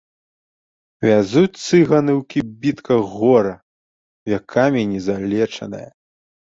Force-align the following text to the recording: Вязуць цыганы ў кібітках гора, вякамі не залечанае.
Вязуць 1.07 1.59
цыганы 1.67 2.11
ў 2.19 2.25
кібітках 2.35 3.01
гора, 3.21 3.55
вякамі 4.35 4.81
не 4.97 5.09
залечанае. 5.11 5.89